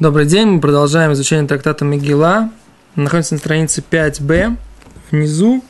Добрый 0.00 0.26
день, 0.26 0.48
мы 0.48 0.60
продолжаем 0.60 1.12
изучение 1.12 1.46
трактата 1.46 1.84
Мегила. 1.84 2.50
Находимся 2.96 3.34
на 3.34 3.38
странице 3.38 3.80
5b, 3.88 4.56
внизу. 5.12 5.62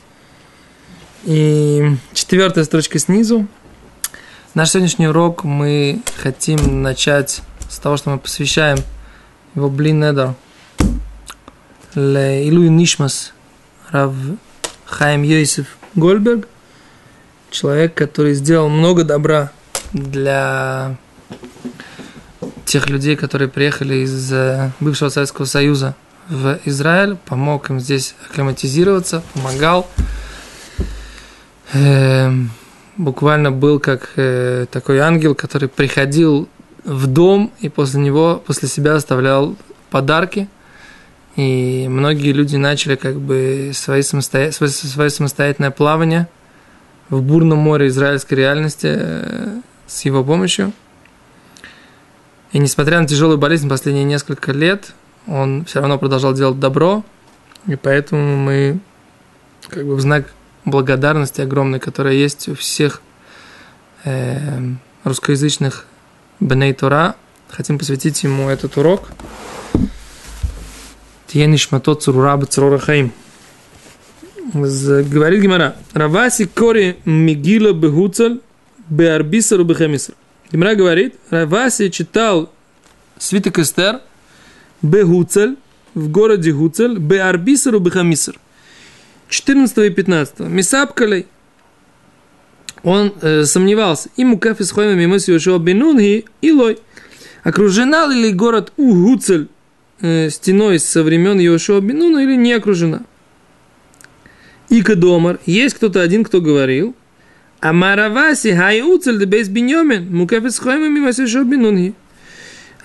И 1.25 1.95
четвертая 2.11 2.63
строчка 2.63 2.97
снизу. 2.97 3.45
Наш 4.55 4.71
сегодняшний 4.71 5.09
урок 5.09 5.43
мы 5.43 6.01
хотим 6.17 6.81
начать 6.81 7.43
с 7.69 7.77
того, 7.77 7.97
что 7.97 8.09
мы 8.09 8.17
посвящаем 8.17 8.79
его 9.53 9.69
Блин 9.69 9.99
Недер 9.99 10.33
Илуй 11.93 12.69
Нишмас 12.69 13.31
Рав 13.91 14.11
Хайм 14.85 15.21
Йосиф 15.21 15.77
Гольберг. 15.93 16.47
Человек, 17.51 17.93
который 17.93 18.33
сделал 18.33 18.69
много 18.69 19.03
добра 19.03 19.51
для 19.93 20.97
тех 22.65 22.89
людей, 22.89 23.15
которые 23.15 23.47
приехали 23.47 23.95
из 23.95 24.33
э, 24.33 24.71
бывшего 24.79 25.09
Советского 25.09 25.45
Союза 25.45 25.95
в 26.27 26.59
Израиль, 26.65 27.15
помог 27.15 27.69
им 27.69 27.79
здесь 27.79 28.15
акклиматизироваться, 28.27 29.23
помогал. 29.33 29.87
Э, 31.73 32.31
буквально 32.97 33.51
был 33.51 33.79
как 33.79 34.09
э, 34.15 34.65
такой 34.71 34.99
ангел, 34.99 35.35
который 35.35 35.69
приходил 35.69 36.49
в 36.83 37.07
дом 37.07 37.51
и 37.59 37.69
после 37.69 38.01
него, 38.01 38.43
после 38.45 38.67
себя 38.67 38.95
оставлял 38.95 39.55
подарки. 39.91 40.47
И 41.35 41.87
многие 41.89 42.31
люди 42.31 42.55
начали 42.55 42.95
как 42.95 43.19
бы 43.19 43.71
свои 43.73 44.01
самостоя... 44.01 44.51
свое 44.51 45.09
самостоятельное 45.09 45.71
плавание 45.71 46.27
в 47.09 47.21
бурном 47.21 47.59
море 47.59 47.87
израильской 47.87 48.37
реальности 48.37 48.87
э, 48.89 49.61
с 49.85 50.03
его 50.05 50.23
помощью– 50.23 50.73
и 52.55 52.57
несмотря 52.57 53.01
на 53.01 53.05
тяжелую 53.05 53.37
болезнь 53.37 53.67
последние 53.67 54.05
несколько 54.05 54.53
лет, 54.53 54.93
он 55.27 55.65
все 55.65 55.81
равно 55.81 55.99
продолжал 55.99 56.33
делать 56.33 56.57
добро. 56.57 57.03
И 57.67 57.75
поэтому 57.75 58.37
мы 58.37 58.79
как 59.67 59.85
бы 59.85 59.97
в 59.97 59.99
знак 59.99 60.31
благодарности 60.63 61.41
огромной, 61.41 61.81
которая 61.81 62.13
есть 62.13 62.47
у 62.47 62.55
всех 62.55 63.01
э, 64.05 64.61
русскоязычных 65.03 65.85
Беней 66.39 66.71
Тора, 66.73 67.17
хотим 67.49 67.77
посвятить 67.77 68.23
ему 68.23 68.47
этот 68.47 68.77
урок. 68.77 69.09
Тиенишмато 71.27 71.93
цурураба 71.95 72.45
цурура 72.45 72.77
хаим. 72.77 73.11
Говорит 74.53 75.41
Гимара, 75.41 75.75
Раваси 75.91 76.45
кори 76.45 76.99
мигила 77.03 77.73
бегуцель 77.73 78.39
беарбисару 78.87 79.65
бехемисар. 79.65 80.15
Гимра 80.51 80.75
говорит, 80.75 81.15
Раваси 81.29 81.89
читал 81.91 82.51
свиток 83.17 83.59
Эстер 83.59 84.01
Бегуцель 84.81 85.57
в 85.93 86.09
городе 86.09 86.51
Гуцель 86.51 86.97
Беарбисару 86.99 87.79
Бехамисар 87.79 88.39
14 89.29 89.77
и 89.77 89.89
15. 89.89 90.39
Мисапкалей 90.41 91.27
он 92.83 93.13
э, 93.21 93.45
сомневался, 93.45 94.09
ему 94.15 94.37
кафе 94.37 94.63
с 94.63 94.71
хоймами 94.71 95.01
мимос 95.01 95.27
Йошуа 95.27 95.57
Бенунги 95.57 96.25
и 96.41 96.51
лой. 96.51 96.77
Окружена 97.43 98.05
ли 98.07 98.31
город 98.31 98.73
Угуцель 98.77 99.47
э, 100.01 100.29
стеной 100.29 100.79
со 100.79 101.01
времен 101.01 101.39
Йошуа 101.39 101.79
Бенуна 101.79 102.19
или 102.19 102.35
не 102.35 102.53
окружена? 102.53 103.01
Ика 104.69 104.95
Домар, 104.95 105.39
есть 105.45 105.75
кто-то 105.75 106.01
один, 106.01 106.23
кто 106.23 106.41
говорил, 106.41 106.95
а 107.59 107.73
Мараваси 107.73 108.53
хай 108.55 108.81
уцель 108.81 109.19
де 109.19 109.25
бейс 109.25 109.49
биньомен, 109.49 110.07
мукафес 110.11 110.59
хойма 110.59 110.89
мимас 110.89 111.19
бинунги. 111.19 111.95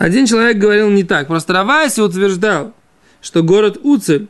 Один 0.01 0.25
человек 0.25 0.57
говорил 0.57 0.89
не 0.89 1.05
так. 1.05 1.27
Просто 1.27 1.53
Раваси 1.53 2.01
утверждал, 2.01 2.73
что 3.21 3.43
город 3.43 3.79
Уцель 3.83 4.29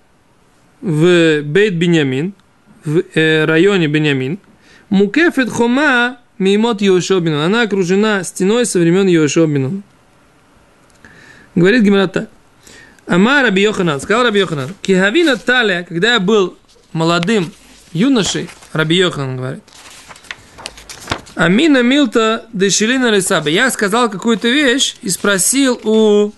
в 0.80 1.42
Бейт 1.42 1.74
Беньямин, 1.74 2.34
в 2.84 3.04
э, 3.14 3.44
районе 3.44 3.86
Беньямин, 3.86 4.40
Мукефет 4.88 5.48
Хома 5.48 6.18
Мимот 6.38 6.82
Йошобину. 6.82 7.40
Она 7.42 7.62
окружена 7.62 8.24
стеной 8.24 8.66
со 8.66 8.80
времен 8.80 9.06
Йошобину. 9.06 9.82
Говорит 11.54 11.84
Гимара 11.84 12.08
так. 12.08 12.28
Ама 13.06 13.42
Раби 13.42 13.62
Йоханан, 13.62 14.00
сказал 14.00 14.24
Раби 14.24 14.40
Йоханан, 14.40 14.74
Кихавина 14.82 15.36
Таля, 15.36 15.84
когда 15.88 16.14
я 16.14 16.20
был 16.20 16.56
молодым 16.92 17.52
юношей, 17.92 18.48
Раби 18.72 18.96
Йоханан 18.96 19.36
говорит, 19.36 19.62
Амина 21.40 21.82
Милта 21.82 22.44
Дешилина 22.52 23.10
Рисаба. 23.10 23.48
Я 23.48 23.70
сказал 23.70 24.10
какую-то 24.10 24.46
вещь 24.48 24.96
и 25.00 25.08
спросил 25.08 25.80
у 25.84 26.32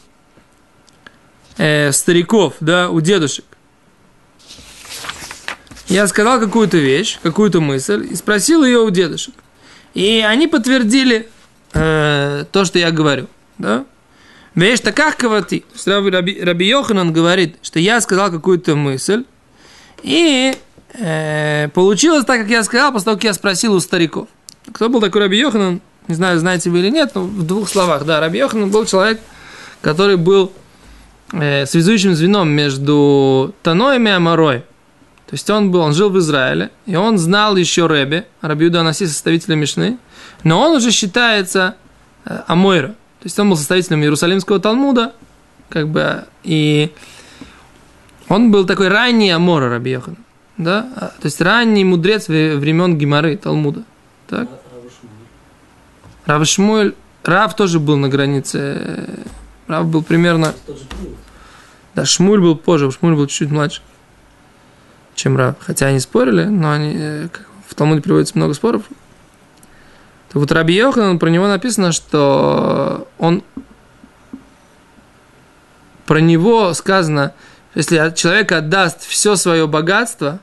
э, 1.59 1.91
стариков, 1.91 2.55
да, 2.61 2.89
у 2.89 3.01
дедушек. 3.01 3.45
Я 5.89 6.07
сказал 6.07 6.39
какую-то 6.39 6.77
вещь, 6.77 7.19
какую-то 7.21 7.61
мысль 7.61 8.07
и 8.13 8.15
спросил 8.15 8.65
ее 8.65 8.79
у 8.79 8.91
дедушек. 8.91 9.35
И 9.93 10.25
они 10.25 10.47
подтвердили 10.47 11.29
э, 11.73 12.45
то, 12.53 12.65
что 12.65 12.79
я 12.79 12.93
говорю, 12.93 13.27
да. 13.59 13.85
Вещь 14.55 14.79
такая 14.79 15.11
кавати. 15.11 15.65
Раби, 15.85 16.41
Раби 16.41 16.69
Йоханан 16.69 17.13
говорит, 17.13 17.57
что 17.63 17.81
я 17.81 18.01
сказал 18.03 18.31
какую-то 18.31 18.77
мысль, 18.77 19.25
и 20.05 20.55
э, 20.95 21.71
получилось 21.75 22.25
так, 22.25 22.43
как 22.43 22.51
я 22.51 22.63
сказал, 22.63 22.93
после 22.93 23.07
того, 23.07 23.17
как 23.17 23.25
я 23.25 23.35
спросил 23.35 23.75
у 23.75 23.81
стариков. 23.81 24.29
Кто 24.71 24.89
был 24.89 25.01
такой 25.01 25.23
Раби 25.23 25.39
Йоханан? 25.39 25.81
Не 26.09 26.15
знаю, 26.15 26.39
знаете 26.39 26.71
вы 26.71 26.81
или 26.81 26.91
нет, 26.91 27.13
но 27.15 27.23
в 27.23 27.47
двух 27.47 27.69
словах. 27.69 28.05
Да, 28.05 28.21
Раби 28.21 28.39
Йоханан 28.39 28.71
был 28.71 28.85
человек, 28.85 29.21
который 29.81 30.17
был 30.17 30.53
э, 31.33 31.67
связующим 31.67 32.15
звеном 32.15 32.51
между 32.51 33.55
Таноем 33.63 34.07
и 34.07 34.11
Амарой. 34.11 34.65
То 35.33 35.35
есть 35.35 35.49
он 35.49 35.71
был, 35.71 35.81
он 35.81 35.95
жил 35.95 36.11
в 36.11 36.19
Израиле, 36.19 36.71
и 36.85 36.95
он 36.95 37.17
знал 37.17 37.57
еще 37.57 37.87
Рэбе, 37.87 38.27
Рабиуда 38.43 38.81
Анаси, 38.81 39.07
составителя 39.07 39.57
Мишны, 39.57 39.97
но 40.45 40.61
он 40.61 40.77
уже 40.77 40.91
считается 40.91 41.77
э, 42.27 42.41
Амойра. 42.49 42.89
То 42.89 43.25
есть 43.25 43.39
он 43.39 43.49
был 43.49 43.57
составителем 43.57 44.03
Иерусалимского 44.03 44.59
Талмуда, 44.61 45.15
как 45.71 45.89
бы, 45.89 46.25
и 46.43 46.93
он 48.29 48.51
был 48.51 48.67
такой 48.67 48.89
ранний 48.89 49.31
Амора 49.31 49.71
Раби 49.71 49.93
Йохан, 49.93 50.19
да, 50.59 50.87
а, 50.97 51.07
то 51.07 51.25
есть 51.25 51.41
ранний 51.41 51.85
мудрец 51.85 52.29
времен 52.29 52.99
Гимары, 52.99 53.39
Талмуда. 53.39 53.85
Так. 54.33 54.49
Рав 56.25 56.49
Рав 57.23 57.55
тоже 57.55 57.79
был 57.79 57.99
на 57.99 58.09
границе. 58.09 59.07
Рав 59.69 59.87
был 59.87 60.03
примерно... 60.03 60.55
Да, 61.95 62.07
Шмуль 62.07 62.41
был 62.41 62.57
позже, 62.57 62.91
Шмуль 62.91 63.15
был 63.15 63.27
чуть-чуть 63.27 63.51
младше, 63.51 63.83
чем 65.15 65.37
Рав. 65.37 65.57
Хотя 65.61 65.89
они 65.89 66.01
спорили, 66.01 66.45
но 66.45 66.73
они, 66.73 66.95
э, 66.97 67.29
в 67.69 67.75
Талмуде 67.75 68.01
приводится 68.01 68.39
много 68.39 68.55
споров. 68.55 68.85
Так 70.29 70.37
вот 70.37 70.51
Раби 70.51 70.75
Йохан, 70.77 71.19
про 71.19 71.29
него 71.29 71.47
написано, 71.47 71.93
что 71.93 73.07
он 73.19 73.45
про 76.07 76.23
него 76.23 76.73
сказано, 76.73 77.35
если 77.75 78.11
человек 78.17 78.51
отдаст 78.53 79.03
все 79.03 79.37
свое 79.37 79.67
богатство 79.67 80.41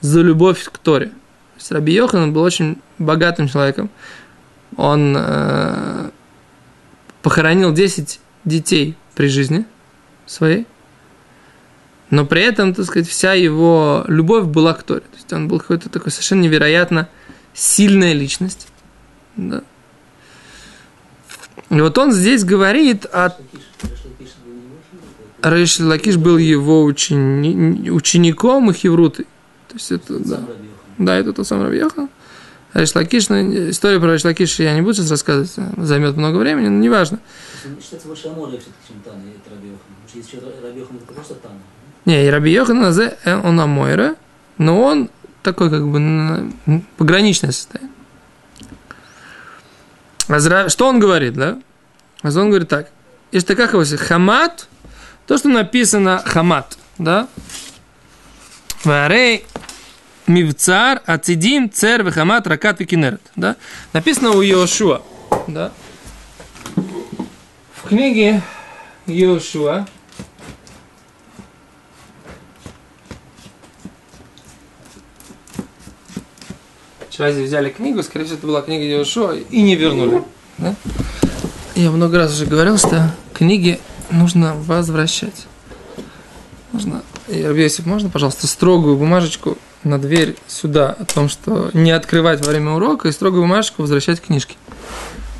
за 0.00 0.22
любовь 0.22 0.64
к 0.64 0.78
Торе– 0.78 1.12
есть 1.62 1.72
Раби 1.72 1.92
Йохан 1.92 2.32
был 2.32 2.42
очень 2.42 2.78
богатым 2.98 3.48
человеком. 3.48 3.90
Он 4.76 5.14
э, 5.16 6.10
похоронил 7.22 7.72
10 7.72 8.20
детей 8.44 8.96
при 9.14 9.28
жизни 9.28 9.64
своей, 10.26 10.66
но 12.10 12.26
при 12.26 12.42
этом, 12.42 12.74
так 12.74 12.84
сказать, 12.84 13.08
вся 13.08 13.32
его 13.32 14.04
любовь 14.06 14.44
была 14.44 14.74
к 14.74 14.82
Торе. 14.82 15.00
То 15.00 15.16
есть 15.16 15.32
он 15.32 15.48
был 15.48 15.60
какой-то 15.60 15.88
такой 15.88 16.12
совершенно 16.12 16.42
невероятно 16.42 17.08
сильная 17.54 18.12
личность. 18.12 18.68
Да. 19.36 19.62
И 21.70 21.80
вот 21.80 21.96
он 21.96 22.12
здесь 22.12 22.44
говорит 22.44 23.06
о... 23.06 23.30
Рейш 25.42 25.80
Лакиш 25.80 26.16
был 26.16 26.36
его 26.36 26.84
учени... 26.84 27.88
учеником 27.90 28.70
и 28.70 28.74
хеврутой. 28.74 29.26
То 29.68 29.74
есть 29.74 29.90
это, 29.90 30.18
да. 30.18 30.40
Да, 31.04 31.16
это 31.16 31.32
тот 31.32 31.46
самый 31.46 31.66
Рабьеха. 31.66 32.08
Решлакиш, 32.74 33.28
ну, 33.28 33.70
историю 33.70 34.00
про 34.00 34.14
Решлакиш 34.14 34.58
я 34.60 34.74
не 34.74 34.80
буду 34.80 34.94
сейчас 34.94 35.10
рассказывать, 35.10 35.52
займет 35.76 36.16
много 36.16 36.38
времени, 36.38 36.68
но 36.68 36.78
неважно. 36.78 37.18
Считается 37.82 38.08
больше 38.08 38.28
Амора 38.28 38.50
все-таки, 38.52 38.72
чем 38.88 39.00
Тана, 39.00 39.20
это 39.20 39.50
Рабьехан. 39.54 39.78
Если 40.14 40.36
Рабьехан, 40.64 40.96
это 40.96 41.12
просто 41.12 41.34
Тана. 41.34 41.58
Не, 42.06 42.26
и 42.26 42.30
Рабьехан, 42.30 42.82
э, 42.82 43.40
он 43.44 43.60
Амойра, 43.60 44.16
но 44.56 44.82
он 44.82 45.10
такой 45.42 45.70
как 45.70 45.86
бы 45.86 46.52
пограничное 46.96 47.52
состояние. 47.52 47.92
Что 50.68 50.88
он 50.88 50.98
говорит, 50.98 51.34
да? 51.34 51.58
Он 52.22 52.48
говорит 52.48 52.68
так. 52.68 52.90
Такая 53.46 53.68
хамат, 53.68 54.68
то, 55.26 55.36
что 55.36 55.48
написано 55.48 56.22
хамат, 56.24 56.78
да? 56.98 57.28
Варей 58.84 59.44
Мивцар, 60.26 61.02
Ацидим, 61.06 61.70
Цер, 61.70 62.02
Вехамат, 62.04 62.46
Ракат 62.46 62.80
и 62.80 62.84
Кинерет. 62.84 63.22
Да? 63.36 63.56
Написано 63.92 64.30
у 64.30 64.42
Иошуа. 64.42 65.02
Да? 65.48 65.72
В 67.74 67.88
книге 67.88 68.42
Йошуа. 69.06 69.86
Вчера 77.08 77.32
здесь 77.32 77.48
взяли 77.48 77.70
книгу, 77.70 78.02
скорее 78.02 78.24
всего, 78.24 78.38
это 78.38 78.46
была 78.46 78.62
книга 78.62 78.84
Йошуа, 78.84 79.34
и 79.34 79.62
не 79.62 79.76
вернули. 79.76 80.22
Да? 80.58 80.74
Я 81.74 81.90
много 81.90 82.16
раз 82.18 82.32
уже 82.32 82.46
говорил, 82.46 82.78
что 82.78 83.10
книги 83.34 83.80
нужно 84.10 84.54
возвращать. 84.54 85.46
Можно, 86.70 87.02
Если 87.28 87.82
можно, 87.82 88.08
пожалуйста, 88.08 88.46
строгую 88.46 88.96
бумажечку 88.96 89.58
на 89.84 89.98
дверь 89.98 90.36
сюда 90.46 90.96
о 90.98 91.04
том, 91.04 91.28
что 91.28 91.70
не 91.74 91.90
открывать 91.90 92.44
во 92.44 92.50
время 92.50 92.72
урока 92.72 93.08
и 93.08 93.12
строгую 93.12 93.42
бумажку 93.42 93.82
возвращать 93.82 94.20
книжки. 94.20 94.56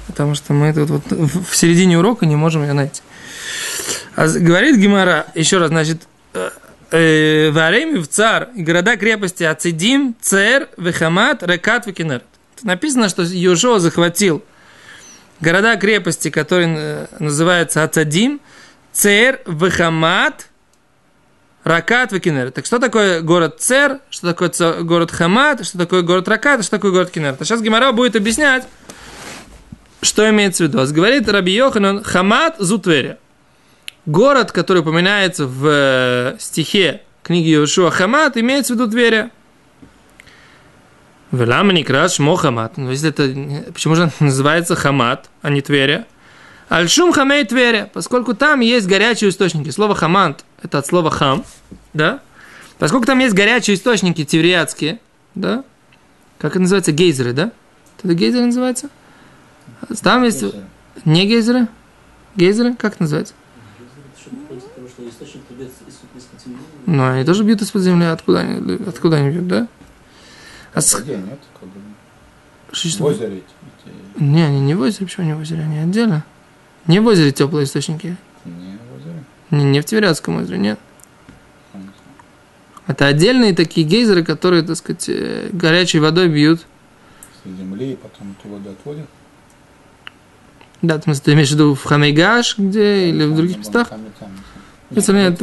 Потому 0.06 0.34
что 0.34 0.52
мы 0.52 0.72
тут 0.72 0.90
вот 0.90 1.02
в 1.10 1.56
середине 1.56 1.98
урока 1.98 2.26
не 2.26 2.36
можем 2.36 2.62
ее 2.62 2.72
найти. 2.72 3.02
А 4.14 4.26
говорит 4.28 4.76
Гимара, 4.76 5.26
еще 5.34 5.58
раз, 5.58 5.68
значит, 5.68 6.02
э, 6.34 6.50
э, 6.90 7.50
Вареми 7.50 7.98
в 7.98 8.08
цар, 8.08 8.50
города 8.54 8.96
крепости 8.96 9.42
Ацидим, 9.42 10.14
Цер, 10.20 10.68
Вехамат, 10.76 11.42
Рекат, 11.42 11.86
Векинер. 11.86 12.22
Написано, 12.62 13.08
что 13.08 13.22
Юшо 13.22 13.78
захватил 13.78 14.44
города 15.40 15.76
крепости, 15.76 16.30
которые 16.30 16.76
э, 16.76 17.06
называются 17.18 17.82
Ацадим, 17.82 18.40
Цер, 18.92 19.40
Вехамат, 19.46 20.48
Ракат, 21.64 22.12
Векинер. 22.12 22.50
Так 22.50 22.66
что 22.66 22.78
такое 22.78 23.20
город 23.20 23.60
Цер, 23.60 24.00
что 24.10 24.34
такое 24.34 24.82
город 24.82 25.10
Хамат, 25.10 25.64
что 25.64 25.78
такое 25.78 26.02
город 26.02 26.28
Ракат, 26.28 26.62
что 26.62 26.70
такое 26.72 26.90
город 26.90 27.10
Кинер. 27.10 27.36
Сейчас 27.40 27.60
Гимара 27.62 27.92
будет 27.92 28.16
объяснять, 28.16 28.66
что 30.00 30.28
имеется 30.28 30.64
в 30.64 30.68
виду. 30.68 30.84
Говорит 30.92 31.28
Раби 31.28 31.52
Йоханан, 31.52 32.02
Хамат 32.02 32.56
Зутверия 32.58 33.18
город, 34.06 34.52
который 34.52 34.78
упоминается 34.78 35.46
в 35.46 35.66
э, 35.66 36.36
стихе 36.38 37.02
книги 37.22 37.48
Йошуа 37.48 37.90
Хамат, 37.90 38.36
имеется 38.36 38.74
в 38.74 38.76
виду 38.76 38.90
Тверия. 38.90 39.30
Велама 41.30 41.72
не 41.72 41.82
краш 41.82 42.18
Мохамат. 42.18 42.76
Ну, 42.76 42.90
если 42.90 43.08
это, 43.08 43.72
почему 43.72 43.94
же 43.94 44.10
называется 44.20 44.76
Хамат, 44.76 45.30
а 45.40 45.50
не 45.50 45.62
Тверия? 45.62 46.06
Альшум 46.68 47.12
хамей 47.12 47.44
Тверия, 47.44 47.90
поскольку 47.92 48.34
там 48.34 48.60
есть 48.60 48.86
горячие 48.86 49.28
источники. 49.28 49.68
Слово 49.68 49.94
хамант– 49.94 50.44
это 50.62 50.78
от 50.78 50.86
слова 50.86 51.10
хам, 51.10 51.44
да? 51.92 52.20
Поскольку 52.78 53.06
там 53.06 53.18
есть 53.18 53.34
горячие 53.34 53.76
источники 53.76 54.24
тевриатские, 54.24 55.00
да? 55.34 55.64
Как 56.38 56.52
это 56.52 56.60
называется? 56.60 56.92
Гейзеры, 56.92 57.32
да? 57.32 57.52
Это 58.02 58.14
гейзеры 58.14 58.46
называется? 58.46 58.88
Там 60.02 60.24
есть... 60.24 60.44
Не 61.04 61.26
гейзеры? 61.26 61.68
Гейзеры? 62.36 62.74
Как 62.74 62.94
это 62.94 63.02
называется? 63.04 63.34
Ну, 66.86 67.10
они 67.10 67.24
тоже 67.24 67.44
бьют 67.44 67.62
из-под 67.62 67.82
земли. 67.82 68.06
Откуда 68.06 68.40
они, 68.40 68.78
откуда 68.86 69.16
они 69.16 69.30
бьют, 69.30 69.46
да? 69.46 69.68
А 70.74 70.80
с... 70.80 70.94
Воде 70.94 71.16
нет? 71.16 71.38
Что, 72.72 73.04
в 73.04 73.06
озере? 73.06 73.42
Не, 74.16 74.42
они 74.42 74.60
не 74.60 74.74
в 74.74 74.80
озере. 74.80 75.06
Почему 75.06 75.26
не 75.26 75.34
в 75.34 75.40
озере? 75.40 75.62
Они 75.62 75.78
отдельно. 75.78 76.24
Не 76.86 77.00
в 77.00 77.06
озере 77.06 77.32
теплые 77.32 77.64
источники. 77.64 78.16
Не? 79.52 79.64
Не, 79.64 79.80
в 79.80 79.84
Тверятском 79.84 80.38
озере, 80.38 80.58
нет. 80.58 80.78
Это 82.88 83.06
отдельные 83.06 83.54
такие 83.54 83.86
гейзеры, 83.86 84.24
которые, 84.24 84.62
так 84.62 84.76
сказать, 84.76 85.08
э, 85.08 85.50
горячей 85.52 86.00
водой 86.00 86.28
бьют. 86.28 86.62
С 87.44 87.48
земли, 87.48 87.92
и 87.92 87.96
потом 87.96 88.34
эту 88.36 88.48
воду 88.48 88.70
отводят? 88.70 89.06
Да, 90.80 90.98
в 90.98 91.04
смысле, 91.04 91.22
ты 91.24 91.32
имеешь 91.34 91.50
в 91.50 91.52
виду 91.52 91.74
в 91.74 91.84
Хамейгаш, 91.84 92.58
где, 92.58 93.08
или 93.08 93.24
в 93.24 93.36
других 93.36 93.58
местах? 93.58 93.88
Если 94.90 95.12
нет, 95.12 95.40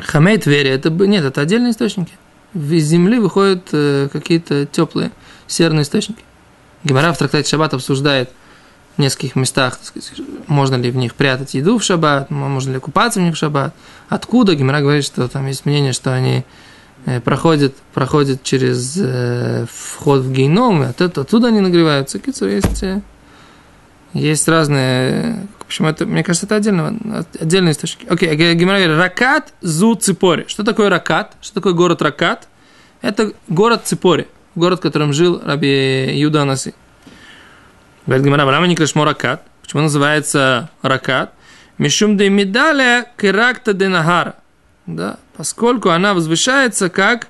Хамей 0.00 0.36
Твери, 0.36 0.68
это 0.68 0.90
нет, 0.90 1.24
это 1.24 1.40
отдельные 1.40 1.70
источники. 1.70 2.12
Из 2.54 2.84
земли 2.84 3.18
выходят 3.18 3.68
э, 3.72 4.08
какие-то 4.12 4.66
теплые 4.66 5.12
серные 5.46 5.82
источники. 5.82 6.22
Гемора 6.84 7.12
в 7.12 7.18
трактате 7.18 7.48
Шаббат 7.48 7.74
обсуждает 7.74 8.30
в 8.98 9.00
нескольких 9.00 9.36
местах, 9.36 9.78
можно 10.46 10.76
ли 10.76 10.90
в 10.90 10.96
них 10.96 11.14
прятать 11.14 11.54
еду 11.54 11.78
в 11.78 11.82
шаббат, 11.82 12.30
можно 12.30 12.74
ли 12.74 12.78
купаться 12.80 13.20
в 13.20 13.22
них 13.22 13.34
в 13.34 13.38
шаббат. 13.38 13.74
Откуда? 14.08 14.54
Гемора 14.54 14.80
говорит, 14.80 15.04
что 15.04 15.26
там 15.28 15.46
есть 15.46 15.64
мнение, 15.64 15.94
что 15.94 16.12
они 16.12 16.44
э, 17.06 17.20
проходят, 17.20 17.74
проходят 17.94 18.42
через 18.42 18.98
э, 18.98 19.64
вход 19.72 20.20
в 20.20 20.32
гейном, 20.32 20.82
и 20.82 20.86
от, 20.86 21.00
оттуда 21.00 21.48
они 21.48 21.60
нагреваются. 21.60 22.18
Кицур 22.18 22.48
есть, 22.48 22.82
э, 22.82 23.00
есть 24.12 24.46
разные 24.48 25.48
общем, 25.68 25.86
это, 25.86 26.06
мне 26.06 26.24
кажется, 26.24 26.46
это 26.46 26.56
отдельно, 26.56 27.24
отдельный 27.38 27.72
источник. 27.72 28.10
Окей, 28.10 28.30
okay, 28.30 28.54
Гимара 28.54 28.78
говорит, 28.78 28.98
Ракат 28.98 29.52
зу 29.60 29.94
Ципори. 29.94 30.46
Что 30.48 30.64
такое 30.64 30.88
Ракат? 30.88 31.36
Что 31.42 31.54
такое 31.54 31.74
город 31.74 32.00
Ракат? 32.00 32.48
Это 33.02 33.32
город 33.48 33.82
Ципори, 33.84 34.28
город, 34.54 34.78
в 34.78 34.82
котором 34.82 35.12
жил 35.12 35.40
Раби 35.44 36.10
Юда 36.18 36.42
Анаси. 36.42 36.74
Говорит 38.08 38.24
Гимара, 38.24 38.50
Рама 38.50 38.66
не 38.66 38.74
крышмо 38.74 39.04
Ракат. 39.04 39.42
Почему 39.60 39.82
называется 39.82 40.70
Ракат? 40.80 41.34
Мишум 41.76 42.16
де 42.16 42.30
медаля 42.30 43.04
керакта 43.18 43.74
де 43.74 43.88
нагара. 43.88 44.36
Да, 44.86 45.18
поскольку 45.36 45.90
она 45.90 46.14
возвышается 46.14 46.88
как 46.88 47.28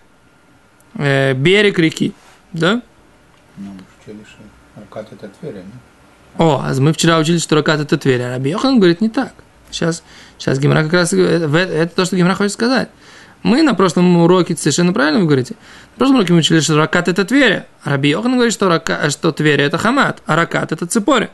э, 0.95 1.35
берег 1.35 1.81
реки. 1.81 2.15
Да? 2.53 2.81
Ну, 3.57 3.73
Ракат 4.77 5.13
это 5.13 5.29
Тверь, 5.41 5.55
не? 5.55 5.73
О, 6.39 6.63
а 6.65 6.73
мы 6.81 6.93
вчера 6.93 7.19
учили, 7.19 7.39
что 7.39 7.57
ракат 7.57 7.81
это 7.81 7.99
Тверь, 7.99 8.23
а 8.23 8.31
Раби 8.31 8.51
Йохан 8.51 8.79
говорит 8.79 9.01
не 9.01 9.09
так. 9.09 9.33
Сейчас, 9.73 10.05
сейчас 10.39 10.61
Гимра 10.61 10.85
как 10.85 10.93
раз, 10.93 11.13
это, 11.13 11.57
это 11.57 11.97
то, 11.97 12.05
что 12.05 12.15
Гимра 12.15 12.37
хочет 12.37 12.53
сказать. 12.53 12.89
Мы 13.49 13.63
на 13.63 13.75
прошлом 13.75 14.17
уроке, 14.19 14.57
совершенно 14.57 14.93
правильно 14.93 15.21
вы 15.21 15.27
говорите, 15.27 15.55
на 15.95 15.99
прошлом 15.99 16.17
уроке 16.17 16.33
мы 16.33 16.41
учили, 16.41 16.61
что 16.61 16.77
ракат 16.77 17.09
это 17.09 17.25
Тверь, 17.25 17.65
а 17.83 17.91
Раби 17.91 18.11
Йохан 18.11 18.33
говорит, 18.33 18.53
что, 18.53 18.69
рака, 18.69 19.11
что 19.11 19.33
Тверь 19.33 19.61
это 19.61 19.79
Хамат, 19.79 20.23
а 20.27 20.37
ракат 20.37 20.73
это 20.73 20.87
Цепори. 20.87 21.31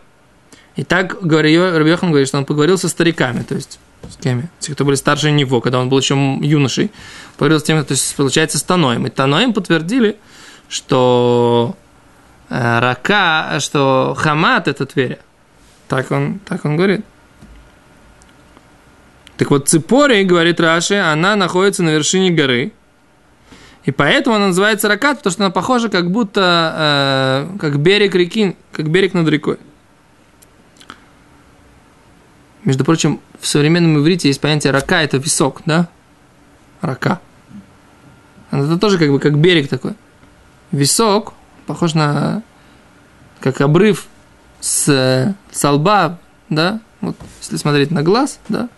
И 0.77 0.85
так 0.85 1.21
говорит, 1.21 1.59
Раби 1.59 1.91
Йохан 1.91 2.11
говорит, 2.11 2.29
что 2.29 2.39
он 2.39 2.45
поговорил 2.45 2.79
со 2.79 2.89
стариками, 2.89 3.43
то 3.43 3.55
есть 3.55 3.79
с 4.09 4.17
кем? 4.17 4.49
Те, 4.59 4.73
кто 4.73 4.85
были 4.85 4.97
старше 4.97 5.31
него, 5.31 5.61
когда 5.61 5.81
он 5.81 5.89
был 5.89 5.99
еще 5.99 6.15
юношей. 6.43 6.91
Поговорил 7.37 7.59
с 7.59 7.63
теми, 7.63 7.83
то 7.83 7.93
есть, 7.93 8.15
получается, 8.17 8.59
с 8.59 8.63
Таноем. 8.63 9.07
И 9.07 9.11
Таноем 9.11 9.55
подтвердили, 9.55 10.19
что 10.69 11.75
Э, 12.51 12.79
рака, 12.79 13.59
что 13.61 14.15
хамат 14.17 14.69
это 14.69 14.87
Тверь. 14.87 15.19
Так 15.89 16.11
он, 16.11 16.39
так 16.41 16.65
он 16.65 16.77
говорит. 16.77 17.05
Так 19.37 19.51
вот, 19.51 19.69
Ципори, 19.69 20.23
говорит 20.25 20.61
Раши, 20.61 20.95
она 20.95 21.35
находится 21.37 21.83
на 21.83 21.91
вершине 21.91 22.31
горы. 22.31 22.73
И 23.85 23.91
поэтому 23.91 24.37
она 24.37 24.49
называется 24.49 24.89
ракат, 24.89 25.19
потому 25.19 25.33
что 25.33 25.45
она 25.45 25.51
похожа 25.51 25.89
как 25.89 26.11
будто 26.11 27.51
э, 27.53 27.59
как 27.59 27.79
берег 27.79 28.15
реки, 28.15 28.57
как 28.73 28.89
берег 28.89 29.13
над 29.13 29.29
рекой. 29.29 29.59
Между 32.65 32.85
прочим, 32.85 33.21
в 33.39 33.47
современном 33.47 33.99
иврите 33.99 34.29
есть 34.29 34.41
понятие 34.41 34.73
рака, 34.73 35.03
это 35.03 35.19
висок, 35.19 35.61
да? 35.67 35.89
Рака. 36.81 37.21
Это 38.51 38.79
тоже 38.79 38.99
как 38.99 39.11
бы 39.11 39.19
как 39.19 39.37
берег 39.39 39.69
такой. 39.69 39.93
Висок, 40.71 41.35
похож 41.67 41.93
на 41.95 42.43
как 43.41 43.61
обрыв 43.61 44.07
с, 44.61 45.35
с 45.53 45.71
лба, 45.71 46.19
да, 46.49 46.81
вот 47.03 47.17
если 47.41 47.57
смотреть 47.57 47.91
на 47.91 48.03
глаз, 48.03 48.39
да, 48.49 48.71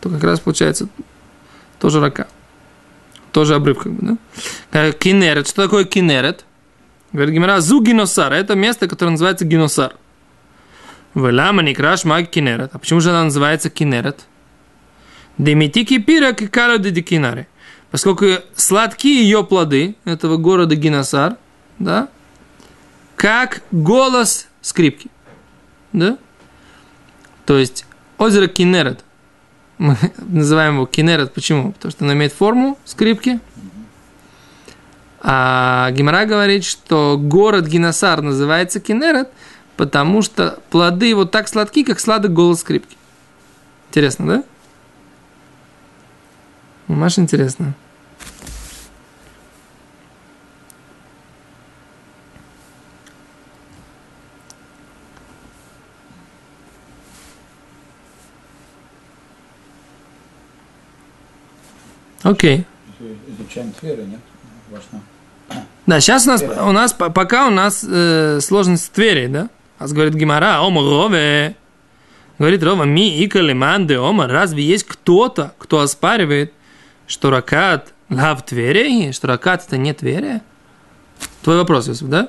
то 0.00 0.08
как 0.08 0.22
раз 0.24 0.40
получается 0.40 0.88
тоже 1.78 2.00
рака. 2.00 2.26
Тоже 3.32 3.54
обрыв, 3.54 3.78
как 3.78 3.92
бы, 3.92 4.18
да. 4.72 4.92
Кинерет. 4.92 5.46
Что 5.46 5.62
такое 5.64 5.84
кинерет? 5.84 6.44
Говорит 7.12 7.34
Гимара, 7.34 7.60
зу 7.60 7.82
гиносар. 7.82 8.32
Это 8.32 8.54
место, 8.54 8.88
которое 8.88 9.12
называется 9.12 9.44
гиносар. 9.44 9.94
Велама 11.14 11.62
не 11.62 11.74
краш 11.74 12.04
маг 12.04 12.28
кинерет. 12.28 12.70
А 12.72 12.78
почему 12.78 13.00
же 13.00 13.10
она 13.10 13.24
называется 13.24 13.70
кинерет? 13.70 14.26
Демитики 15.38 15.98
пира 15.98 16.32
кикаро 16.32 16.78
дедикинаре. 16.78 17.46
Поскольку 17.90 18.26
сладкие 18.54 19.22
ее 19.22 19.44
плоды 19.44 19.96
этого 20.04 20.36
города 20.36 20.76
Гиносар– 20.76 21.36
да, 21.80 22.08
как 23.16 23.62
голос 23.72 24.46
скрипки. 24.60 25.10
Да? 25.92 26.18
То 27.46 27.58
есть 27.58 27.84
озеро 28.18 28.46
Кинерет, 28.46 29.04
мы 29.80 29.96
называем 30.18 30.74
его 30.74 30.86
Кинерет, 30.86 31.32
почему? 31.32 31.72
Потому 31.72 31.90
что 31.90 32.04
оно 32.04 32.12
имеет 32.12 32.32
форму 32.32 32.78
скрипки. 32.84 33.40
А 35.22 35.90
Гимара 35.92 36.26
говорит, 36.26 36.64
что 36.64 37.18
город 37.18 37.66
Гиносар 37.66 38.20
называется 38.22 38.78
Кинерет, 38.78 39.30
потому 39.76 40.22
что 40.22 40.60
плоды 40.70 41.06
его 41.06 41.24
так 41.24 41.48
сладки, 41.48 41.82
как 41.82 41.98
сладок 41.98 42.32
голос 42.32 42.60
скрипки. 42.60 42.96
Интересно, 43.88 44.26
да? 44.26 44.44
Маш 46.86 47.18
интересно. 47.18 47.74
Окей. 62.22 62.64
Изучаем 63.28 63.72
Тверь, 63.72 64.00
нет? 64.04 64.20
Важно. 64.70 65.02
Да, 65.86 66.00
сейчас 66.00 66.26
у 66.26 66.30
нас, 66.30 66.42
у 66.42 66.72
нас 66.72 66.92
по- 66.92 67.10
пока 67.10 67.46
у 67.46 67.50
нас 67.50 67.84
э, 67.88 68.40
сложность 68.40 68.92
Твери, 68.92 69.26
да? 69.26 69.48
А 69.78 69.88
говорит 69.88 70.14
Гимара, 70.14 70.60
ома 70.60 70.82
рове. 70.82 71.56
Говорит 72.38 72.62
Рова, 72.62 72.84
ми 72.84 73.18
и 73.18 73.26
калиманды, 73.26 73.98
ома, 73.98 74.26
разве 74.26 74.62
есть 74.62 74.84
кто-то, 74.84 75.52
кто 75.58 75.80
оспаривает, 75.80 76.52
что 77.06 77.30
ракат 77.30 77.92
лав 78.08 78.44
Твери, 78.46 79.12
что 79.12 79.26
ракат 79.28 79.64
это 79.66 79.76
не 79.76 79.92
Твери? 79.92 80.40
Твой 81.42 81.58
вопрос, 81.58 81.88
Иосиф, 81.88 82.08
да? 82.08 82.28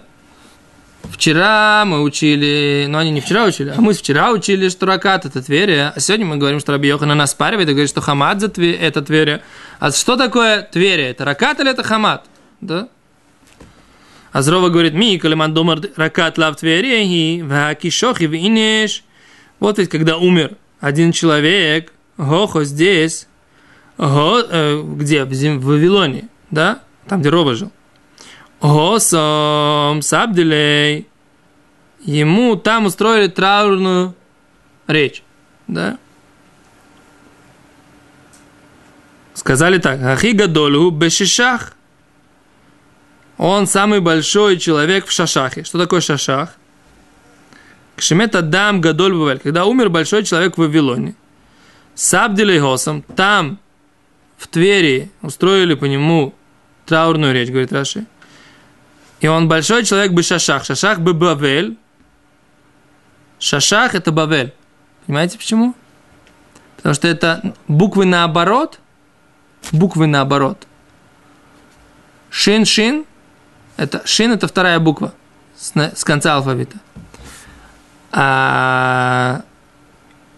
Вчера 1.10 1.84
мы 1.86 2.02
учили, 2.02 2.86
ну 2.88 2.98
они 2.98 3.12
не 3.12 3.22
вчера 3.22 3.46
учили, 3.46 3.74
а 3.76 3.82
мы 3.82 3.94
вчера 3.94 4.32
учили, 4.32 4.70
что 4.70 4.86
ракат 4.86 5.26
это 5.26 5.42
Тверия, 5.42 5.94
а 5.96 6.00
сегодня 6.00 6.26
мы 6.26 6.38
говорим, 6.38 6.60
что 6.60 6.72
Раби 6.72 6.88
Йохана 6.88 7.16
нас 7.16 7.32
спаривает 7.32 7.70
и 7.70 7.72
говорит, 7.72 7.90
что 7.90 8.02
хамад 8.02 8.42
это 8.44 9.02
Тверия. 9.02 9.42
А 9.80 9.92
что 9.92 10.16
такое 10.16 10.62
Тверия? 10.64 11.12
Это 11.12 11.26
ракат 11.26 11.60
или 11.60 11.70
это 11.70 11.84
хамад? 11.84 12.26
Да? 12.60 12.88
А 14.32 14.42
Зрова 14.42 14.70
говорит, 14.70 14.94
ми, 14.94 15.18
калиман 15.18 15.54
домар 15.54 15.80
ракат 15.96 16.38
лав 16.38 16.56
Тверия, 16.56 17.44
вакишохи 17.44 18.24
винеш. 18.24 19.04
Вот 19.60 19.78
ведь 19.78 19.90
когда 19.90 20.18
умер 20.18 20.58
один 20.80 21.12
человек, 21.12 21.94
гохо 22.18 22.64
здесь, 22.64 23.28
го, 23.98 24.40
э, 24.40 24.82
где? 24.98 25.26
В, 25.26 25.66
Вавилоне, 25.66 26.30
да? 26.50 26.80
Там, 27.08 27.22
где 27.22 27.30
Рова 27.30 27.56
жил. 27.56 27.72
Госом 28.62 30.02
Сабдилей. 30.02 31.08
Ему 32.02 32.56
там 32.56 32.86
устроили 32.86 33.28
траурную 33.28 34.16
речь. 34.88 35.24
Да? 35.68 35.98
Сказали 39.34 39.80
так. 39.80 40.02
Ахи 40.02 40.32
гадолу 40.32 40.92
бешишах. 40.92 41.74
Он 43.38 43.66
самый 43.66 44.02
большой 44.02 44.58
человек 44.58 45.08
в 45.08 45.12
Шашахе. 45.12 45.64
Что 45.64 45.80
такое 45.80 46.00
Шашах? 46.00 46.56
Кшемет 47.96 48.36
Адам 48.36 48.82
Гадоль 48.82 49.16
Бавель. 49.16 49.40
Когда 49.40 49.66
умер 49.66 49.90
большой 49.90 50.24
человек 50.24 50.56
в 50.56 50.62
Вавилоне. 50.62 51.16
Сабдилей 51.96 52.60
Госом. 52.60 53.02
Там, 53.16 53.60
в 54.38 54.48
Твери, 54.48 55.12
устроили 55.22 55.74
по 55.74 55.86
нему 55.86 56.36
траурную 56.86 57.34
речь, 57.34 57.50
говорит 57.50 57.74
Раши. 57.74 58.06
И 59.22 59.28
он 59.28 59.48
большой 59.48 59.86
человек 59.86 60.12
бы 60.12 60.24
Шашах. 60.24 60.66
Шашах 60.66 61.00
бы 61.00 61.14
Бавель. 61.14 61.78
Шашах 63.40 63.96
это 63.96 64.12
Бавель. 64.12 64.54
Понимаете 65.06 65.38
почему? 65.38 65.76
Потому 66.78 66.96
что 66.96 67.08
это 67.08 67.54
буквы 67.68 68.06
наоборот. 68.06 68.80
Буквы 69.72 70.08
наоборот. 70.08 70.68
Шин 72.32 72.66
шин. 72.66 73.06
Это 73.78 74.06
шин 74.06 74.32
это 74.32 74.48
вторая 74.48 74.80
буква 74.80 75.14
с, 75.56 75.72
с 75.76 76.04
конца 76.04 76.36
алфавита. 76.36 76.78
А 78.12 79.44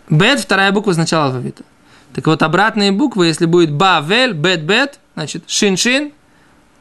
бет 0.10 0.42
вторая 0.42 0.72
буква 0.72 0.92
с 0.92 0.98
начала 0.98 1.28
алфавита. 1.28 1.64
Так 2.14 2.28
вот, 2.28 2.44
обратные 2.44 2.92
буквы, 2.92 3.28
если 3.28 3.46
будет 3.46 3.72
бавель, 3.72 4.34
бет 4.34 4.64
бет, 4.64 5.00
значит 5.16 5.50
шин 5.50 5.78
шин, 5.78 6.12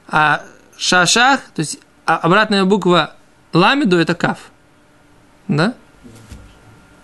а 0.09 0.44
шашах, 0.76 1.40
то 1.54 1.61
есть 1.61 1.78
а- 2.06 2.16
обратная 2.16 2.64
буква 2.64 3.14
ламиду 3.52 3.99
это 3.99 4.14
каф. 4.14 4.50
Да? 5.49 5.75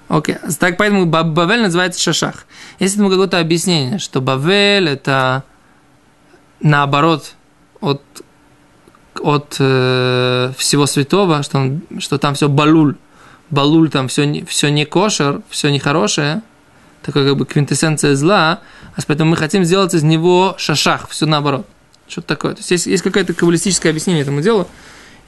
Окей. 0.08 0.36
Так 0.58 0.76
поэтому 0.78 1.06
ба- 1.06 1.22
Бавель 1.22 1.62
называется 1.62 2.00
шашах. 2.00 2.46
Есть 2.78 2.94
этому 2.94 3.10
какое-то 3.10 3.38
объяснение, 3.38 3.98
что 3.98 4.20
Бавель 4.20 4.88
это 4.88 5.44
наоборот 6.60 7.34
от, 7.80 8.02
от 9.20 9.56
э, 9.58 10.52
всего 10.56 10.86
святого, 10.86 11.42
что, 11.42 11.58
он, 11.58 11.82
что 11.98 12.18
там 12.18 12.34
все 12.34 12.48
балуль. 12.48 12.96
Балуль 13.50 13.90
там 13.90 14.08
все, 14.08 14.44
все 14.46 14.70
не 14.70 14.84
кошер, 14.84 15.42
все 15.48 15.70
нехорошее. 15.70 16.42
Такое 17.02 17.28
как 17.28 17.36
бы 17.36 17.46
квинтэссенция 17.46 18.14
зла. 18.14 18.60
А 18.96 19.00
поэтому 19.06 19.30
мы 19.32 19.36
хотим 19.36 19.64
сделать 19.64 19.94
из 19.94 20.02
него 20.02 20.54
шашах, 20.58 21.08
все 21.08 21.26
наоборот. 21.26 21.66
Что-то 22.08 22.28
такое. 22.28 22.52
То 22.52 22.60
есть 22.60 22.70
есть, 22.70 22.86
есть 22.86 23.02
какое-то 23.02 23.34
каббалистическое 23.34 23.90
объяснение 23.90 24.22
этому 24.22 24.40
делу. 24.40 24.66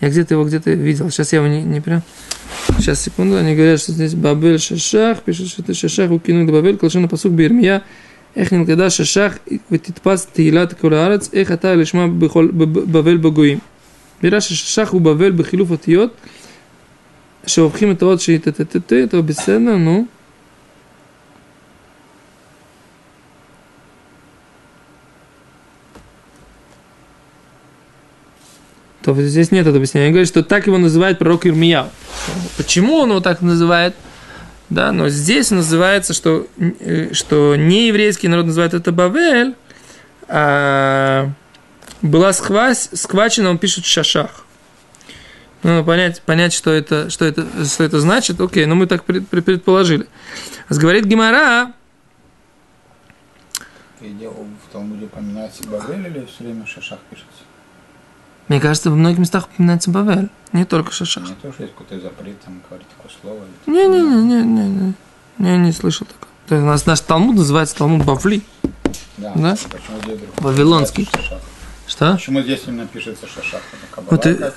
Я 0.00 0.08
где-то 0.08 0.34
его 0.34 0.44
где-то 0.44 0.70
видел. 0.70 1.10
Сейчас 1.10 1.32
я 1.32 1.38
его 1.38 1.48
не, 1.48 1.62
не 1.62 1.80
прям... 1.80 2.02
Сейчас, 2.78 3.00
секунду. 3.00 3.36
Они 3.36 3.54
говорят, 3.54 3.80
что 3.80 3.92
здесь 3.92 4.14
Бабель 4.14 4.58
Шашах, 4.58 5.22
пишет, 5.22 5.48
что 5.48 5.62
это 5.62 5.74
Шашах, 5.74 6.10
укинул 6.10 6.50
Бабель, 6.50 6.78
Калшина 6.78 7.06
Пасук, 7.06 7.32
Бирмия, 7.32 7.82
Эхнил 8.34 8.64
когда 8.64 8.88
Шашах, 8.88 9.38
Ветитпас 9.68 10.26
Тилат 10.34 10.74
Кулаарец, 10.74 11.28
Эхата 11.32 11.74
Лишма 11.74 12.08
Бабель 12.08 13.18
Багуим. 13.18 13.60
Бира 14.22 14.40
Шашах 14.40 14.94
у 14.94 15.00
Бабель 15.00 15.32
Бахилуф 15.32 15.72
Атиот, 15.72 16.14
Шавхим 17.44 17.90
это 17.92 18.06
вот, 18.06 18.26
это 18.26 19.22
бесценно, 19.22 19.76
ну... 19.76 20.00
Но... 20.00 20.08
То 29.02 29.14
здесь 29.14 29.50
нет 29.50 29.62
этого 29.62 29.76
объяснения. 29.76 30.06
Они 30.06 30.12
говорят, 30.12 30.28
что 30.28 30.42
так 30.42 30.66
его 30.66 30.78
называет 30.78 31.18
пророк 31.18 31.46
Ирмияу. 31.46 31.88
Почему 32.56 32.96
он 32.96 33.10
его 33.10 33.20
так 33.20 33.40
называет? 33.40 33.94
Да, 34.68 34.92
но 34.92 35.08
здесь 35.08 35.50
называется, 35.50 36.12
что, 36.12 36.46
э, 36.58 37.12
что 37.12 37.56
не 37.56 37.88
еврейский 37.88 38.28
народ 38.28 38.46
называет 38.46 38.72
это 38.74 38.92
Бавель, 38.92 39.54
а 40.28 41.30
была 42.02 42.32
схвась, 42.32 42.88
схвачена, 42.92 43.50
он 43.50 43.58
пишет 43.58 43.84
Шашах. 43.84 44.44
Ну, 45.62 45.84
понять, 45.84 46.22
понять 46.22 46.52
что, 46.52 46.70
это, 46.70 47.10
что, 47.10 47.24
это, 47.24 47.46
что 47.66 47.84
это 47.84 48.00
значит, 48.00 48.40
окей, 48.40 48.64
но 48.66 48.74
мы 48.76 48.86
так 48.86 49.04
пред- 49.04 49.28
пред- 49.28 49.44
предположили. 49.44 50.06
Говорит 50.70 51.04
Гимара, 51.04 51.72
Где 54.00 54.28
в 54.28 54.72
Талмуде 54.72 55.06
упоминается 55.06 55.62
Бавель 55.68 56.06
или 56.06 56.26
все 56.26 56.44
время 56.44 56.64
Шашах 56.66 57.00
пишется? 57.10 57.42
Мне 58.50 58.58
кажется, 58.60 58.90
в 58.90 58.96
многих 58.96 59.18
местах 59.18 59.48
упоминается 59.54 59.92
Бавель, 59.92 60.28
не 60.52 60.64
только 60.64 60.90
Шашах. 60.92 61.22
У 61.22 61.26
меня 61.26 61.36
тоже 61.40 61.54
есть 61.60 61.72
какой-то 61.72 62.00
запрет 62.02 62.40
там 62.40 62.60
говорить 62.68 62.88
такое 62.88 63.12
слово. 63.22 63.44
или- 63.66 63.72
Не-не-не, 63.72 64.94
не, 65.38 65.58
не 65.58 65.72
слышал 65.72 66.04
такого. 66.04 66.26
То 66.48 66.56
есть 66.56 66.64
у 66.64 66.66
нас 66.66 66.84
наш 66.84 66.98
Талмуд 66.98 67.36
называется 67.36 67.76
Талмуд 67.76 68.04
Бавли. 68.04 68.42
Да. 69.18 69.32
Да? 69.36 69.56
Вавилонский. 70.38 71.08
Что? 71.86 72.14
Почему 72.14 72.42
здесь 72.42 72.62
именно 72.66 72.88
пишется 72.88 73.28
Шашах? 73.28 73.62
Это 73.72 73.94
Каббала 73.94 74.10
Вот 74.10 74.22
ты-? 74.22 74.52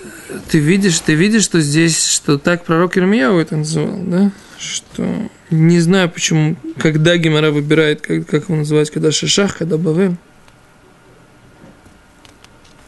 Ты 0.50 0.58
видишь, 0.58 1.00
ты 1.00 1.14
видишь, 1.14 1.44
что 1.44 1.62
здесь, 1.62 2.04
что 2.08 2.40
так 2.40 2.64
пророк 2.66 2.98
Ирмияу 2.98 3.38
это 3.38 3.58
называл, 3.58 3.96
да? 4.06 4.32
Что 4.58 5.30
не 5.52 5.80
знаю 5.80 6.10
почему, 6.10 6.56
когда 6.80 7.16
Гимара 7.18 7.52
выбирает, 7.52 8.02
как, 8.02 8.26
как 8.26 8.46
его 8.46 8.56
называть, 8.56 8.90
когда 8.90 9.12
Шашах, 9.12 9.56
когда 9.58 9.78
Бавем. 9.78 10.18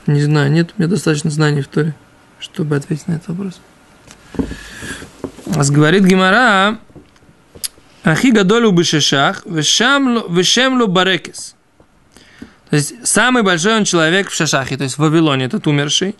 Не 0.08 0.22
знаю, 0.22 0.52
нет 0.52 0.72
у 0.76 0.82
меня 0.82 0.90
достаточно 0.90 1.30
знаний 1.30 1.62
в 1.62 1.68
Торе, 1.68 1.96
чтобы 2.40 2.76
ответить 2.76 3.08
на 3.08 3.14
этот 3.14 3.30
вопрос. 3.30 3.60
Говорит 5.46 6.04
Гимара, 6.04 6.80
Ахи 8.04 8.32
гадолю 8.32 8.72
бешешах, 8.72 9.44
вешемлу 9.46 10.88
барекес. 10.88 11.56
То 12.70 12.76
есть 12.76 13.08
самый 13.08 13.42
большой 13.44 13.78
он 13.78 13.86
человек 13.86 14.30
в 14.30 14.36
Шашахе, 14.36 14.78
то 14.78 14.84
есть 14.84 14.96
в 14.96 15.00
Вавилоне, 15.00 15.46
этот 15.46 15.66
умерший. 15.68 16.16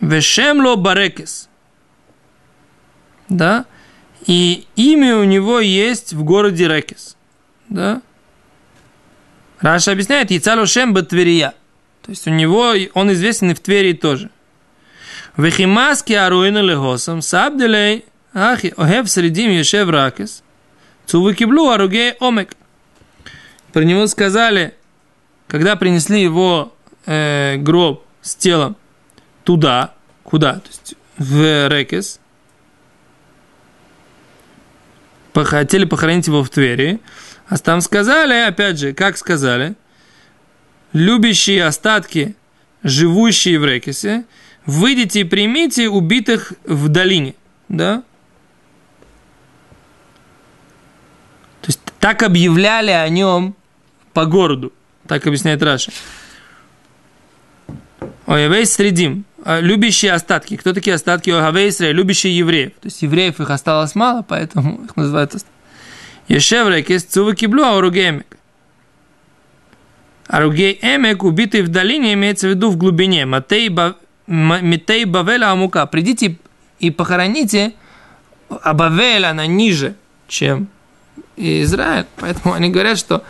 Вешемло 0.00 0.76
барекес. 0.76 1.48
Да? 3.28 3.64
И 4.26 4.66
имя 4.76 5.16
у 5.18 5.24
него 5.24 5.60
есть 5.60 6.14
в 6.14 6.24
городе 6.24 6.66
Рекес. 6.68 7.16
Да? 7.68 8.00
Раша 9.60 9.92
объясняет, 9.92 10.30
Яцалу 10.30 10.66
Шем 10.66 10.94
Батверия. 10.94 11.54
То 12.04 12.10
есть 12.10 12.26
у 12.26 12.30
него, 12.30 12.74
он 12.92 13.12
известен 13.12 13.50
и 13.50 13.54
в 13.54 13.60
Твери 13.60 13.94
тоже. 13.94 14.30
Вехимаски 15.38 16.12
аруина 16.12 16.58
легосом, 16.58 17.22
сабделей, 17.22 18.04
ахи, 18.34 18.74
огев 18.76 19.10
средим 19.10 19.50
ешев 19.50 19.88
ракес, 19.88 20.42
цувыкиблу 21.06 21.70
аруге 21.70 22.16
омек. 22.20 22.54
Про 23.72 23.82
него 23.82 24.06
сказали, 24.06 24.74
когда 25.48 25.76
принесли 25.76 26.22
его 26.22 26.74
э, 27.06 27.56
гроб 27.56 28.04
с 28.20 28.36
телом 28.36 28.76
туда, 29.44 29.94
куда, 30.22 30.54
то 30.54 30.68
есть 30.68 30.94
в 31.16 31.68
Рекес, 31.68 32.20
хотели 35.34 35.84
похоронить 35.84 36.26
его 36.26 36.44
в 36.44 36.50
Твери, 36.50 37.00
а 37.48 37.58
там 37.58 37.80
сказали, 37.80 38.46
опять 38.46 38.78
же, 38.78 38.92
как 38.92 39.16
сказали, 39.16 39.74
любящие 40.94 41.64
остатки, 41.64 42.34
живущие 42.82 43.58
в 43.58 43.66
Рекесе, 43.66 44.24
выйдите 44.64 45.20
и 45.20 45.24
примите 45.24 45.90
убитых 45.90 46.54
в 46.64 46.88
долине, 46.88 47.34
да? 47.68 48.02
То 51.60 51.68
есть 51.68 51.80
так 51.98 52.22
объявляли 52.22 52.90
о 52.90 53.06
нем 53.08 53.54
по 54.14 54.24
городу. 54.24 54.72
Так 55.06 55.26
объясняет 55.26 55.62
Раша. 55.62 55.92
Оявейс 58.26 58.72
средим. 58.72 59.24
А, 59.44 59.60
Любящие 59.60 60.12
остатки. 60.12 60.56
Кто 60.56 60.72
такие 60.72 60.94
остатки? 60.94 61.28
Оявейсре, 61.30 61.92
любящие 61.92 62.36
евреев. 62.38 62.72
То 62.80 62.86
есть 62.86 63.02
евреев 63.02 63.40
их 63.40 63.50
осталось 63.50 63.94
мало, 63.94 64.22
поэтому 64.22 64.84
их 64.84 64.96
называют 64.96 65.34
остатки. 65.34 65.54
Ешеврекес 66.28 67.04
цува 67.04 67.34
киблю 67.34 67.64
ауругемик. 67.64 68.38
Аругей 70.26 70.78
эмек, 70.80 71.22
убитый 71.22 71.62
в 71.62 71.68
долине, 71.68 72.14
имеется 72.14 72.48
в 72.48 72.50
виду 72.50 72.70
в 72.70 72.76
глубине. 72.76 73.26
Матей, 73.26 73.68
ба, 73.68 73.96
Митей 74.26 75.04
Бавеля 75.04 75.50
Амука. 75.50 75.86
Придите 75.86 76.38
и 76.78 76.90
похороните, 76.90 77.74
а 78.48 78.72
Бавель, 78.72 79.26
она 79.26 79.46
ниже, 79.46 79.94
чем 80.28 80.68
Израиль. 81.36 82.06
Поэтому 82.16 82.54
они 82.54 82.70
говорят, 82.70 82.98
что 82.98 83.22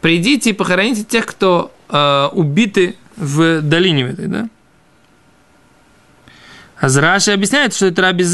придите 0.00 0.50
и 0.50 0.52
похороните 0.52 1.04
тех, 1.04 1.26
кто 1.26 1.72
э, 1.88 2.28
убиты 2.32 2.96
в 3.16 3.62
долине 3.62 4.04
этой, 4.04 4.26
да? 4.26 4.48
Азраши 6.76 7.30
объясняет, 7.30 7.72
что 7.72 7.86
это 7.86 8.02
Раби 8.02 8.24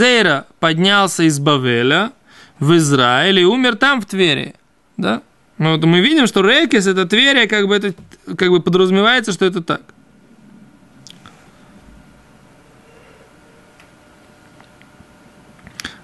поднялся 0.59 1.23
из 1.23 1.39
Бавеля 1.39 2.11
в 2.59 2.77
Израиль 2.77 3.39
и 3.39 3.45
умер 3.45 3.77
там, 3.77 4.01
в 4.01 4.07
Твери, 4.07 4.55
да? 4.97 5.23
Ну, 5.61 5.73
вот 5.73 5.85
мы 5.85 6.01
видим, 6.01 6.27
что 6.27 6.41
Рекес, 6.41 6.87
это 6.87 7.05
Тверия, 7.05 7.47
как 7.47 7.69
бы, 7.69 7.77
это, 7.77 7.93
как 8.35 8.49
бы 8.49 8.63
подразумевается, 8.63 9.31
что 9.31 9.45
это 9.45 9.63
так. 9.63 9.83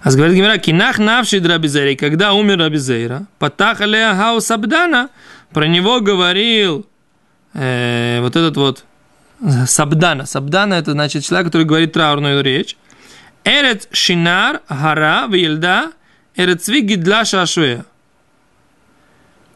А 0.03 0.11
говорит 0.11 0.37
Гимера, 0.37 0.59
кинах 0.59 0.99
навший 0.99 1.41
драбизейра, 1.41 1.97
когда 1.97 2.35
умер 2.35 2.59
Рабизейра, 2.59 3.29
патах 3.39 3.81
алея 3.81 4.15
хау 4.15 4.43
сабдана, 4.43 5.09
про 5.53 5.67
него 5.67 6.01
говорил 6.01 6.87
э, 7.55 8.19
вот 8.21 8.37
этот 8.37 8.59
вот 8.59 8.85
сабдана. 9.67 10.27
Сабдана 10.27 10.75
это 10.75 10.93
значит 10.93 11.25
человек, 11.25 11.47
который 11.47 11.65
говорит 11.65 11.95
траурную 11.95 12.43
речь. 12.45 12.77
Эрет 13.43 13.89
шинар 13.91 14.61
гара 14.69 15.27
вильда 15.29 15.93
эрет 16.37 16.63
цви 16.63 16.83
гидла 16.83 17.25
шашуя. 17.25 17.87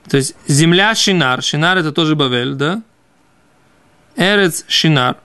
То 0.09 0.16
есть 0.16 0.35
земля 0.47 0.95
шинар. 0.95 1.42
Шинар 1.42 1.78
это 1.78 1.92
тоже 1.92 2.16
Бавель, 2.16 2.54
да? 2.54 2.83
Эрец 4.16 4.64
шинар. 4.69 5.16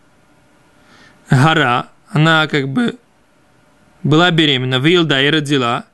Гора. 1.29 1.87
Она 2.09 2.47
как 2.47 2.69
бы 2.69 2.97
была 4.03 4.31
беременна, 4.31 4.75
вилда 4.75 5.21
и 5.21 5.29
родила. 5.29 5.85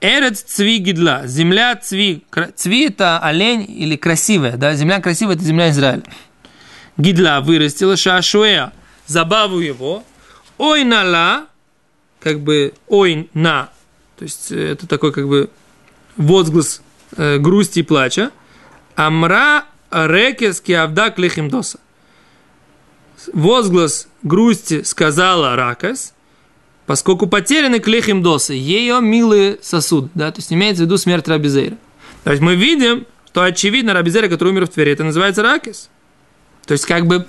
Эрец 0.00 0.42
цви 0.42 0.78
гидла, 0.78 1.26
земля 1.26 1.76
цви. 1.76 2.24
Цви 2.56 2.86
это 2.86 3.18
олень 3.18 3.66
или 3.68 3.96
красивая, 3.96 4.56
да, 4.56 4.74
земля 4.74 5.00
красивая, 5.00 5.34
это 5.34 5.44
земля 5.44 5.70
Израиля. 5.70 6.02
Гидла 6.96 7.40
вырастила 7.42 7.96
шашуэа, 7.96 8.72
забаву 9.06 9.58
его. 9.58 10.02
Ой 10.56 10.84
нала, 10.84 11.46
как 12.18 12.40
бы 12.40 12.72
ой 12.88 13.28
на, 13.34 13.68
то 14.16 14.24
есть 14.24 14.52
э, 14.52 14.72
это 14.72 14.86
такой 14.86 15.12
как 15.12 15.26
бы 15.28 15.50
возглас 16.16 16.82
э, 17.16 17.38
грусти 17.38 17.80
и 17.80 17.82
плача. 17.82 18.30
Амра 18.96 19.64
рекес 19.90 20.60
киавда 20.60 21.10
клихимдоса. 21.10 21.78
Возглас 23.32 24.08
грусти 24.22 24.82
сказала 24.82 25.56
Ракас– 25.56 26.14
поскольку 26.90 27.28
потеряны 27.28 27.78
клехим 27.78 28.20
досы, 28.20 28.52
ее 28.54 29.00
милые 29.00 29.58
сосуды, 29.62 30.10
да, 30.16 30.32
то 30.32 30.40
есть 30.40 30.52
имеется 30.52 30.82
в 30.82 30.86
виду 30.86 30.98
смерть 30.98 31.28
Рабизейра. 31.28 31.76
То 32.24 32.32
есть 32.32 32.42
мы 32.42 32.56
видим, 32.56 33.06
что 33.28 33.44
очевидно 33.44 33.94
Рабизейра, 33.94 34.26
который 34.26 34.48
умер 34.48 34.66
в 34.66 34.70
Твери, 34.70 34.90
это 34.90 35.04
называется 35.04 35.40
Ракис. 35.44 35.88
То 36.66 36.72
есть 36.72 36.86
как 36.86 37.06
бы 37.06 37.28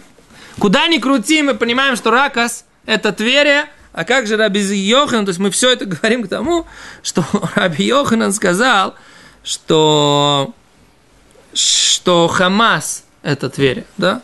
куда 0.57 0.87
ни 0.87 0.97
крути, 0.97 1.43
мы 1.43 1.53
понимаем, 1.53 1.95
что 1.95 2.09
Ракас 2.09 2.65
это 2.87 3.11
Тверия, 3.11 3.69
а 3.93 4.03
как 4.03 4.25
же 4.25 4.35
Раби 4.35 4.61
Йохан, 4.61 5.25
то 5.25 5.29
есть 5.29 5.39
мы 5.39 5.51
все 5.51 5.69
это 5.69 5.85
говорим 5.85 6.23
к 6.23 6.27
тому, 6.27 6.65
что 7.03 7.23
Раби 7.53 7.85
Йоханан 7.85 8.33
сказал, 8.33 8.95
что, 9.43 10.53
что 11.53 12.27
Хамас 12.27 13.05
это 13.23 13.49
Тверия, 13.49 13.85
да? 13.97 14.21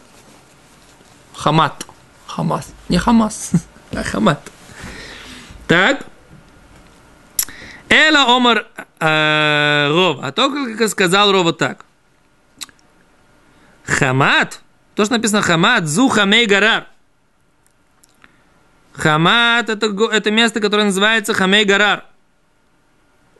Хамат. 1.35 1.85
Хамас. 2.25 2.73
Не 2.89 2.97
Хамас, 2.97 3.51
а 3.91 4.03
Хамат. 4.03 4.39
Так. 5.67 6.05
Эла 7.89 8.35
Омар 8.35 8.67
э, 8.99 9.87
Ров. 9.89 10.19
А 10.21 10.31
то, 10.31 10.49
как 10.77 10.89
сказал 10.89 11.31
Рова 11.31 11.53
так. 11.53 11.85
Хамат. 13.85 14.59
То, 14.95 15.05
что 15.05 15.13
написано 15.13 15.41
Хамат, 15.41 15.87
Зу 15.87 16.09
Хамей 16.09 16.45
Гарар. 16.47 16.87
Хамат 18.93 19.69
это, 19.69 19.87
это 20.11 20.31
место, 20.31 20.59
которое 20.59 20.85
называется 20.85 21.33
Хамей 21.33 21.65
Гарар. 21.65 22.05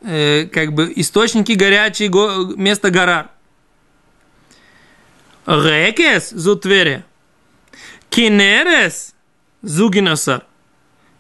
Э, 0.02 0.46
как 0.46 0.74
бы 0.74 0.92
источники 0.96 1.54
горячие, 1.54 2.10
го, 2.10 2.54
место 2.56 2.92
Гарар. 2.92 3.30
Рекес 5.46 6.30
Зутвере. 6.32 7.04
Кинерес 8.10 9.14
Зугинасар. 9.62 10.44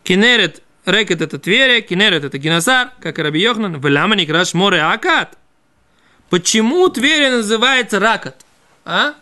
Кинерет 0.03 0.61
Рекет 0.87 1.21
это 1.21 1.37
Тверия, 1.37 1.81
Кинерет 1.81 2.23
это 2.23 2.37
Гинасар, 2.37 2.91
как 3.01 3.19
и 3.19 3.21
Раби 3.21 3.41
Йохнан, 3.41 3.77
Велама 3.81 4.15
Некраш 4.15 4.53
море 4.53 4.81
Акат. 4.81 5.37
Почему 6.29 6.87
Тверия 6.87 7.31
называется 7.31 7.99
Ракат? 7.99 8.45
А? 8.85 9.15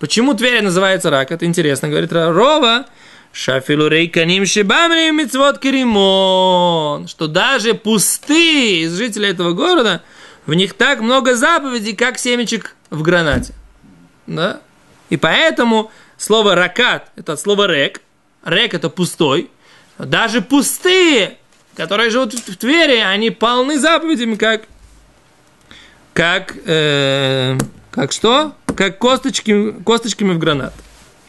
Почему 0.00 0.34
Тверия 0.34 0.62
называется 0.62 1.10
Ракат? 1.10 1.44
Интересно, 1.44 1.88
говорит 1.88 2.12
Рова. 2.12 2.86
Шафилу 3.38 3.88
рейканим 3.88 4.46
шибамри 4.46 5.10
мицвод 5.10 5.58
керимон. 5.58 7.06
Что 7.06 7.26
даже 7.26 7.74
пустые 7.74 8.84
из 8.84 8.96
жителей 8.96 9.28
этого 9.28 9.52
города, 9.52 10.02
в 10.46 10.54
них 10.54 10.72
так 10.72 11.00
много 11.00 11.34
заповедей, 11.34 11.94
как 11.94 12.18
семечек 12.18 12.74
в 12.88 13.02
гранате. 13.02 13.52
Да? 14.26 14.60
И 15.10 15.18
поэтому 15.18 15.90
слово 16.16 16.54
ракат, 16.54 17.10
это 17.14 17.34
от 17.34 17.40
слова 17.40 17.66
рек. 17.66 18.00
Рек 18.42 18.72
это 18.72 18.88
пустой. 18.88 19.50
Даже 19.98 20.40
пустые, 20.40 21.36
которые 21.74 22.08
живут 22.08 22.32
в 22.32 22.56
Твери, 22.56 23.00
они 23.00 23.28
полны 23.28 23.78
заповедями, 23.78 24.36
как, 24.36 24.62
как, 26.14 26.56
э, 26.64 27.58
как 27.90 28.12
что? 28.12 28.54
Как 28.74 28.96
косточки, 28.96 29.72
косточками 29.84 30.32
в 30.32 30.38
гранат. 30.38 30.72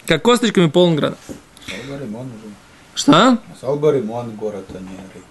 Как 0.05 0.21
косточками 0.21 0.69
полный 0.69 0.95
гранат. 0.95 1.19
Что? 2.95 3.37
Салбаримон 3.61 4.31
город, 4.31 4.65
а 4.69 4.79
не 4.79 4.97
Рик. 5.13 5.23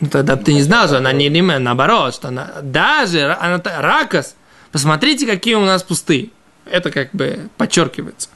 Ну, 0.00 0.08
тогда 0.08 0.36
ты 0.36 0.54
не 0.54 0.62
знал, 0.62 0.86
что 0.86 0.98
она 0.98 1.12
не 1.12 1.28
Римен, 1.28 1.62
наоборот, 1.62 2.14
что 2.14 2.28
она 2.28 2.54
даже 2.62 3.32
она, 3.34 3.60
Ракос, 3.64 4.34
посмотрите, 4.72 5.26
какие 5.26 5.54
у 5.54 5.64
нас 5.64 5.82
пустые. 5.82 6.30
Это 6.64 6.90
как 6.90 7.12
бы 7.12 7.48
подчеркивается. 7.56 8.28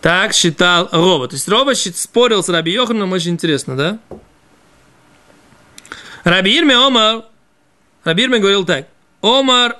Так 0.00 0.32
считал 0.32 0.88
Рова. 0.92 1.28
То 1.28 1.36
есть 1.36 1.48
Рова 1.48 1.74
спорил 1.74 2.42
с 2.42 2.48
Раби 2.48 2.72
Йоханом, 2.72 3.12
очень 3.12 3.32
интересно, 3.32 3.76
да? 3.76 3.98
Раби 6.24 6.58
Ирме 6.58 6.76
Омар, 6.76 7.24
Раби 8.02 8.24
Ирме 8.24 8.38
говорил 8.38 8.64
так. 8.64 8.88
Омар 9.22 9.76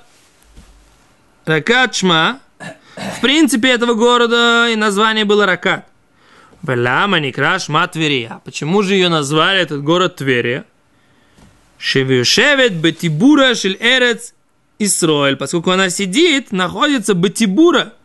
Ракат 1.45 1.93
Шма, 1.93 2.39
в 2.95 3.21
принципе, 3.21 3.69
этого 3.69 3.93
города 3.93 4.69
и 4.69 4.75
название 4.75 5.25
было 5.25 5.45
Ракат. 5.45 5.85
Велама 6.63 7.19
Никра 7.19 7.59
Шма 7.59 7.87
Тверия. 7.87 8.41
Почему 8.43 8.81
же 8.81 8.95
ее 8.95 9.09
назвали 9.09 9.59
этот 9.59 9.83
город 9.83 10.15
Тверия? 10.17 10.65
Шевишевет 11.77 12.73
Бетибура 12.73 13.53
Шель 13.53 13.77
Эрец 13.79 14.33
Исроэль. 14.79 15.35
Поскольку 15.35 15.71
она 15.71 15.89
сидит, 15.89 16.51
находится 16.51 17.13
Бетибура– 17.13 17.93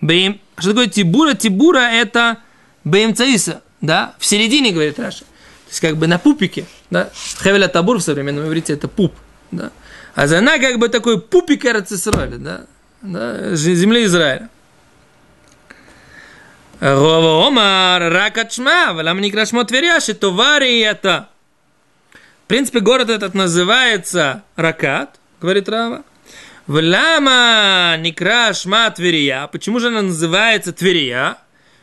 Бейм, 0.00 0.40
что 0.58 0.70
такое 0.70 0.86
тибура? 0.86 1.34
Тибура 1.34 1.78
это 1.78 2.38
беймцаиса, 2.84 3.62
да, 3.80 4.14
в 4.18 4.24
середине, 4.24 4.72
говорит 4.72 4.98
Раша. 4.98 5.20
То 5.20 5.70
есть 5.70 5.80
как 5.80 5.96
бы 5.96 6.06
на 6.06 6.18
пупике, 6.18 6.64
да. 6.90 7.10
Хевеля 7.42 7.68
табур 7.68 7.98
в 7.98 8.02
современном 8.02 8.46
иврите 8.46 8.72
это 8.72 8.88
пуп, 8.88 9.14
да. 9.50 9.70
А 10.14 10.26
за 10.26 10.38
она 10.38 10.58
как 10.58 10.78
бы 10.78 10.88
такой 10.88 11.20
пупик 11.20 11.64
Израиля, 11.64 12.38
да, 12.38 12.66
да, 13.02 13.54
земли 13.54 14.04
Израиля. 14.04 14.48
Рова 16.80 17.46
Омар, 17.46 18.10
Ракачма, 18.10 18.92
Валам 18.94 19.20
Никрашмо 19.20 19.64
Тверяши, 19.64 20.14
Товари 20.14 20.80
это. 20.80 21.28
В 22.44 22.48
принципе, 22.48 22.80
город 22.80 23.10
этот 23.10 23.34
называется 23.34 24.42
Ракат, 24.56 25.20
говорит 25.40 25.68
Рава. 25.68 26.04
Влама 26.66 27.96
Никра 27.98 28.52
Шма 28.54 28.90
Тверия. 28.90 29.48
Почему 29.48 29.80
же 29.80 29.88
она 29.88 30.02
называется 30.02 30.72
Тверия? 30.72 31.36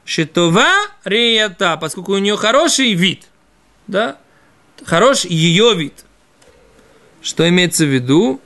Шитова 0.06 0.70
Рията, 1.04 1.76
поскольку 1.76 2.14
у 2.14 2.18
нее 2.18 2.38
хороший 2.38 2.94
вид. 2.94 3.26
Да? 3.88 4.18
Хорош 4.86 5.26
ее 5.26 5.74
вид. 5.76 6.06
Что 7.22 7.48
имеется 7.50 7.84
в 7.84 7.90
виду? 7.90 8.40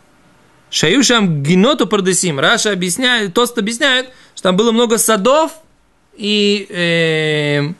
Шаюшам 0.71 1.43
гиноту 1.43 1.85
пардесим. 1.85 2.39
Раша 2.39 2.71
объясняет, 2.71 3.33
Тост 3.33 3.57
объясняет, 3.57 4.09
что 4.33 4.43
там 4.43 4.55
было 4.55 4.71
много 4.71 4.97
садов 4.97 5.51
и 6.15 6.65
э, 6.69 7.73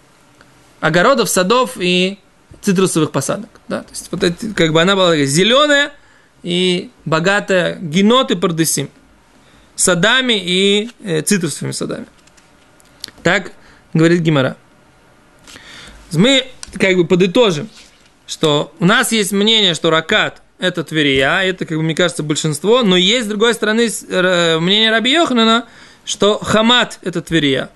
огородов, 0.81 1.29
садов 1.29 1.77
и 1.77 2.19
цитрусовых 2.61 3.11
посадок. 3.11 3.49
Да? 3.69 3.83
То 3.83 3.89
есть 3.91 4.09
вот 4.11 4.23
эти, 4.23 4.51
как 4.51 4.73
бы 4.73 4.81
она 4.81 4.97
была 4.97 5.15
зеленая 5.23 5.93
и 6.43 6.91
богатая 7.05 7.77
геноты 7.79 8.35
пардесим. 8.35 8.89
Садами 9.77 10.33
и 10.33 10.91
э, 11.01 11.21
цитрусовыми 11.21 11.71
садами. 11.71 12.07
Так 13.23 13.53
говорит 13.93 14.19
Гимара. 14.19 14.57
Мы 16.11 16.45
как 16.77 16.97
бы 16.97 17.07
подытожим, 17.07 17.69
что 18.27 18.75
у 18.79 18.85
нас 18.85 19.13
есть 19.13 19.31
мнение, 19.31 19.75
что 19.75 19.89
ракат– 19.89 20.41
это 20.61 20.83
Тверия, 20.83 21.41
это, 21.41 21.65
как 21.65 21.77
бы, 21.77 21.83
мне 21.83 21.95
кажется, 21.95 22.23
большинство, 22.23 22.83
но 22.83 22.95
есть, 22.95 23.25
с 23.25 23.29
другой 23.29 23.53
стороны, 23.53 23.89
мнение 24.59 24.91
Раби 24.91 25.11
Йоханана, 25.11 25.65
что 26.05 26.39
Хамат– 26.39 26.99
это 27.01 27.21
Тверия. 27.21 27.69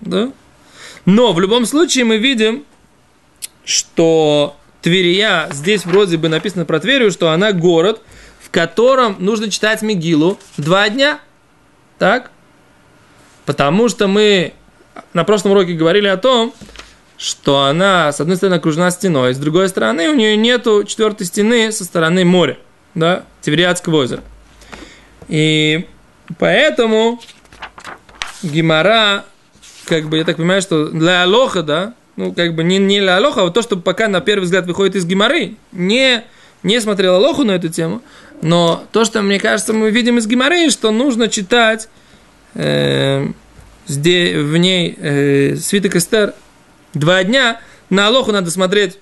Да? 0.00 0.30
Но 1.06 1.32
в 1.32 1.40
любом 1.40 1.66
случае 1.66 2.04
мы 2.04 2.18
видим, 2.18 2.64
что 3.64 4.56
Тверия, 4.82 5.48
здесь 5.50 5.84
вроде 5.84 6.18
бы 6.18 6.28
написано 6.28 6.64
про 6.64 6.78
Тверию, 6.78 7.10
что 7.10 7.30
она 7.30 7.52
город, 7.52 8.00
в 8.40 8.50
котором 8.50 9.16
нужно 9.18 9.50
читать 9.50 9.82
Мигилу 9.82 10.38
два 10.56 10.88
дня. 10.88 11.20
Так? 11.98 12.30
Потому 13.46 13.88
что 13.88 14.08
мы 14.08 14.52
на 15.12 15.24
прошлом 15.24 15.52
уроке 15.52 15.72
говорили 15.72 16.06
о 16.06 16.16
том, 16.16 16.52
что 17.20 17.64
она, 17.64 18.12
с 18.12 18.20
одной 18.22 18.38
стороны, 18.38 18.54
окружена 18.54 18.90
стеной, 18.90 19.34
с 19.34 19.36
другой 19.36 19.68
стороны, 19.68 20.08
у 20.08 20.14
нее 20.14 20.38
нету 20.38 20.84
четвертой 20.84 21.26
стены 21.26 21.70
со 21.70 21.84
стороны 21.84 22.24
моря, 22.24 22.56
да, 22.94 23.24
Тивериадского 23.42 23.96
озера. 23.96 24.22
И 25.28 25.86
поэтому 26.38 27.20
Гимара, 28.42 29.26
как 29.84 30.08
бы, 30.08 30.16
я 30.16 30.24
так 30.24 30.38
понимаю, 30.38 30.62
что 30.62 30.88
для 30.88 31.24
Алоха, 31.24 31.62
да, 31.62 31.92
ну, 32.16 32.32
как 32.32 32.54
бы 32.54 32.64
не, 32.64 32.78
не 32.78 33.00
для 33.00 33.18
Алоха, 33.18 33.42
а 33.42 33.44
вот 33.44 33.52
то, 33.52 33.60
что 33.60 33.76
пока 33.76 34.08
на 34.08 34.22
первый 34.22 34.44
взгляд 34.44 34.64
выходит 34.64 34.96
из 34.96 35.04
Гимары, 35.04 35.56
не, 35.72 36.24
не 36.62 36.80
смотрел 36.80 37.16
Алоху 37.16 37.44
на 37.44 37.52
эту 37.52 37.68
тему, 37.68 38.00
но 38.40 38.82
то, 38.92 39.04
что, 39.04 39.20
мне 39.20 39.38
кажется, 39.38 39.74
мы 39.74 39.90
видим 39.90 40.16
из 40.16 40.26
Гимары, 40.26 40.70
что 40.70 40.90
нужно 40.90 41.28
читать 41.28 41.90
э, 42.54 43.26
здесь, 43.86 44.36
в 44.38 44.56
ней 44.56 44.96
э, 44.98 45.56
свиток 45.56 45.96
Эстер 45.96 46.32
два 46.94 47.22
дня. 47.24 47.60
На 47.88 48.06
Алоху 48.06 48.32
надо 48.32 48.50
смотреть, 48.50 48.98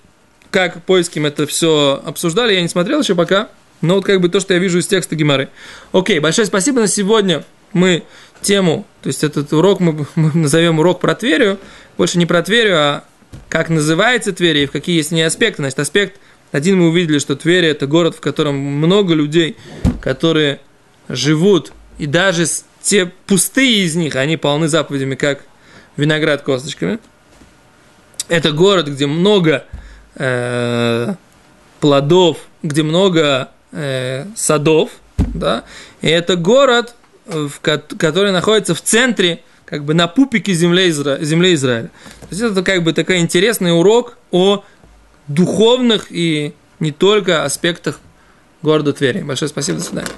как 0.50 0.82
поиским 0.84 1.26
это 1.26 1.46
все 1.46 2.02
обсуждали. 2.04 2.54
Я 2.54 2.62
не 2.62 2.68
смотрел 2.68 3.00
еще 3.00 3.14
пока. 3.14 3.48
Но 3.80 3.96
вот 3.96 4.04
как 4.04 4.20
бы 4.20 4.28
то, 4.28 4.40
что 4.40 4.54
я 4.54 4.60
вижу 4.60 4.78
из 4.78 4.86
текста 4.86 5.14
Гимары. 5.14 5.50
Окей, 5.92 6.18
большое 6.18 6.46
спасибо 6.46 6.80
на 6.80 6.88
сегодня. 6.88 7.44
Мы 7.72 8.02
тему, 8.40 8.86
то 9.02 9.08
есть 9.08 9.22
этот 9.22 9.52
урок 9.52 9.80
мы, 9.80 10.06
мы 10.14 10.32
назовем 10.34 10.78
урок 10.78 11.00
про 11.00 11.14
Тверию. 11.14 11.58
Больше 11.96 12.18
не 12.18 12.26
про 12.26 12.42
Тверию, 12.42 12.78
а 12.78 13.04
как 13.48 13.68
называется 13.68 14.32
Тверь 14.32 14.58
и 14.58 14.66
в 14.66 14.72
какие 14.72 14.96
есть 14.96 15.12
не 15.12 15.22
аспекты. 15.22 15.62
Значит, 15.62 15.78
аспект 15.78 16.20
один 16.50 16.78
мы 16.78 16.88
увидели, 16.88 17.18
что 17.18 17.36
Тверь 17.36 17.66
это 17.66 17.86
город, 17.86 18.16
в 18.16 18.20
котором 18.20 18.56
много 18.56 19.14
людей, 19.14 19.56
которые 20.00 20.60
живут, 21.08 21.72
и 21.98 22.06
даже 22.06 22.46
те 22.82 23.06
пустые 23.26 23.84
из 23.84 23.96
них, 23.96 24.16
они 24.16 24.36
полны 24.36 24.68
заповедями, 24.68 25.14
как 25.14 25.42
виноград 25.96 26.42
косточками. 26.42 26.98
Это 28.28 28.52
город, 28.52 28.88
где 28.88 29.06
много 29.06 29.64
э, 30.16 31.14
плодов, 31.80 32.38
где 32.62 32.82
много 32.82 33.48
э, 33.72 34.26
садов, 34.36 34.90
да, 35.16 35.64
и 36.00 36.08
это 36.08 36.36
город, 36.36 36.94
в, 37.26 37.60
который 37.60 38.32
находится 38.32 38.74
в 38.74 38.82
центре, 38.82 39.42
как 39.64 39.84
бы 39.84 39.94
на 39.94 40.08
пупике 40.08 40.54
земли, 40.54 40.88
Изра... 40.88 41.18
земли 41.22 41.54
Израиля. 41.54 41.90
То 42.20 42.28
есть 42.30 42.42
это 42.42 42.62
как 42.62 42.82
бы 42.82 42.92
такой 42.92 43.18
интересный 43.18 43.78
урок 43.78 44.16
о 44.30 44.64
духовных 45.26 46.06
и 46.10 46.54
не 46.80 46.92
только 46.92 47.44
аспектах 47.44 48.00
города 48.62 48.92
Твери. 48.92 49.22
Большое 49.22 49.48
спасибо, 49.48 49.78
до 49.78 49.84
свидания. 49.84 50.08